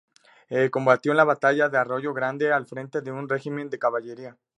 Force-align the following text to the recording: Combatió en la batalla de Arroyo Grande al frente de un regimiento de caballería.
Combatió 0.71 1.11
en 1.11 1.17
la 1.17 1.25
batalla 1.25 1.69
de 1.69 1.77
Arroyo 1.77 2.11
Grande 2.11 2.51
al 2.51 2.65
frente 2.65 3.01
de 3.01 3.11
un 3.11 3.29
regimiento 3.29 3.73
de 3.75 3.77
caballería. 3.79 4.35